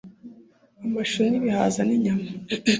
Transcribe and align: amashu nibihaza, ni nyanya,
amashu 0.85 1.19
nibihaza, 1.29 1.79
ni 1.87 1.97
nyanya, 2.03 2.31